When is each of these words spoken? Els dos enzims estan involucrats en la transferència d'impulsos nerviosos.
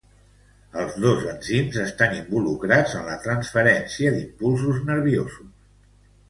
Els 0.83 0.93
dos 1.01 1.19
enzims 1.33 1.77
estan 1.81 2.15
involucrats 2.19 2.95
en 3.01 3.05
la 3.11 3.19
transferència 3.27 4.15
d'impulsos 4.17 4.81
nerviosos. 4.89 5.55